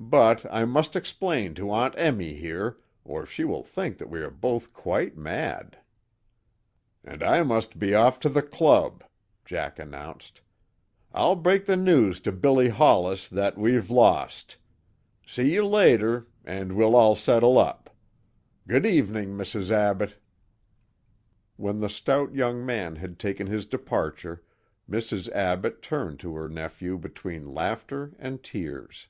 [0.00, 4.30] But I must explain to Aunt Emmy here, or she will think that we are
[4.30, 5.76] both quite mad!"
[7.02, 9.02] "And I must be off to the club,"
[9.44, 10.40] Jack announced.
[11.12, 14.56] "I'll break the news to Billy Hollis that we've lost.
[15.26, 17.90] See you later, and we'll all settle up.
[18.68, 19.72] Good evening, Mrs.
[19.72, 20.14] Abbott."
[21.56, 24.44] When the stout young man had taken his departure,
[24.88, 25.28] Mrs.
[25.32, 29.08] Abbott turned to her nephew between laughter and tears.